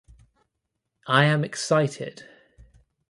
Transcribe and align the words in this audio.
I 1.05 1.25
am 1.25 1.43
excited. 1.43 2.23